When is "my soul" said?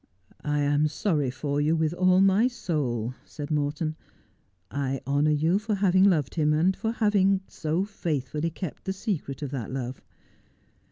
2.21-3.13